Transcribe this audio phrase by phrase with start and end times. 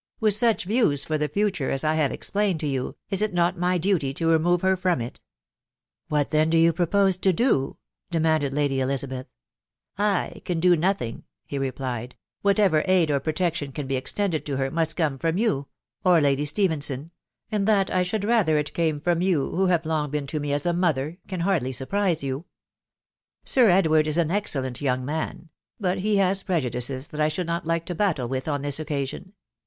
[0.19, 3.59] Ivlth nach views for *fhe 'future as I have explained to you, is it not
[3.59, 5.19] my duty to remove her 'from it?
[6.07, 7.77] What then do you propose to do.?"
[8.09, 9.27] demanded Lady Elizabeth."
[9.99, 11.21] I can do liothmg,*....
[11.51, 12.15] be replied.;....
[12.15, 15.67] <cc whatever aid or protection tan "be extended to "her must come from you....
[16.03, 17.11] or Lady Stephenson;....
[17.51, 20.51] and that I should rather it came from you, who have long been to me
[20.51, 22.45] as a mother, can "hardly surprise you.
[23.45, 25.49] ffir Edward is an excellent young man,....
[25.79, 29.33] but he has ~preju65ces "£hat f should not Hfce to battle with on this occasion.